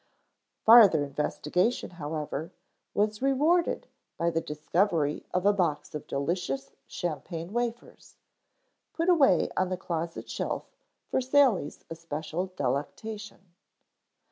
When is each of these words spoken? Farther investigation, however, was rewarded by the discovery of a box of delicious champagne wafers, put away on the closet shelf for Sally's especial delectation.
Farther 0.65 1.03
investigation, 1.03 1.91
however, 1.91 2.51
was 2.95 3.21
rewarded 3.21 3.85
by 4.17 4.31
the 4.31 4.41
discovery 4.41 5.27
of 5.31 5.45
a 5.45 5.53
box 5.53 5.93
of 5.93 6.07
delicious 6.07 6.71
champagne 6.87 7.53
wafers, 7.53 8.15
put 8.93 9.09
away 9.09 9.51
on 9.55 9.69
the 9.69 9.77
closet 9.77 10.27
shelf 10.27 10.63
for 11.07 11.21
Sally's 11.21 11.85
especial 11.91 12.47
delectation. 12.47 13.51